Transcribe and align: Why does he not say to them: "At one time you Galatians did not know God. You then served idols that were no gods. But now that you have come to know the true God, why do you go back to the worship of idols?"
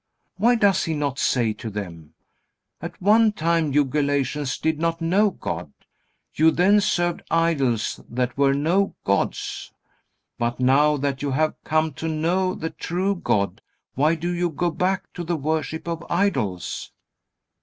Why 0.37 0.55
does 0.55 0.85
he 0.85 0.95
not 0.95 1.19
say 1.19 1.53
to 1.53 1.69
them: 1.69 2.15
"At 2.81 2.99
one 2.99 3.31
time 3.33 3.71
you 3.71 3.85
Galatians 3.85 4.57
did 4.57 4.79
not 4.79 4.99
know 4.99 5.29
God. 5.29 5.71
You 6.33 6.49
then 6.49 6.81
served 6.81 7.21
idols 7.29 7.99
that 8.09 8.35
were 8.35 8.55
no 8.55 8.95
gods. 9.03 9.71
But 10.39 10.59
now 10.59 10.97
that 10.97 11.21
you 11.21 11.29
have 11.29 11.53
come 11.63 11.93
to 12.01 12.07
know 12.07 12.55
the 12.55 12.71
true 12.71 13.13
God, 13.15 13.61
why 13.93 14.15
do 14.15 14.31
you 14.33 14.49
go 14.49 14.71
back 14.71 15.03
to 15.13 15.23
the 15.23 15.37
worship 15.37 15.87
of 15.87 16.03
idols?" 16.09 16.91